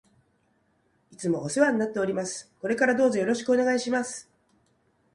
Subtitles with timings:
[1.11, 2.51] いつもお世話になっております。
[2.59, 4.27] これからどうぞよろしくお願いします。